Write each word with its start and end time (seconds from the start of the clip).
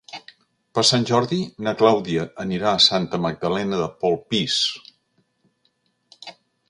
Per 0.77 0.83
Sant 0.91 1.03
Jordi 1.09 1.37
na 1.67 1.73
Clàudia 1.81 2.25
anirà 2.45 2.69
a 2.77 2.81
Santa 2.87 3.19
Magdalena 3.27 3.83
de 3.83 3.91
Polpís. 4.07 4.57